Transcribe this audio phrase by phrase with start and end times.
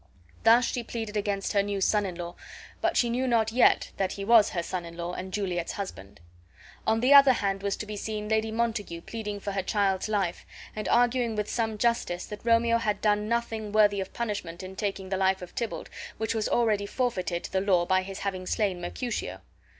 [0.41, 2.33] Thus she pleaded against her new son in law,
[2.81, 6.19] but she knew not yet that he was her son in law and Juliet's husband.
[6.87, 10.43] On the other hand was to be seen Lady Montague pleading for her child's life,
[10.75, 15.09] and arguing with some justice that Romeo had done nothing worthy of punishment in taking
[15.09, 15.87] the life of Tybalt,
[16.17, 19.41] which was already forfeited to the law by his having slain Mercutio.